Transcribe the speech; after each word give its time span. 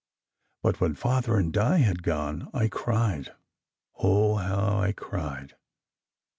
But 0.63 0.81
when 0.81 0.95
Father 0.95 1.35
and 1.37 1.53
Di 1.53 1.77
had 1.77 2.01
gone, 2.01 2.49
I 2.55 2.69
cried 2.69 3.33
oh, 3.97 4.33
how 4.37 4.79
I 4.79 4.93
cried! 4.93 5.55